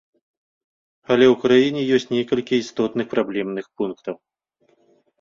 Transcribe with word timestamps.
Але 1.15 1.25
ў 1.33 1.37
краіне 1.43 1.81
ёсць 1.99 2.11
некалькі 2.15 2.61
істотных 2.65 3.05
праблемных 3.15 3.65
пунктаў. 3.79 4.15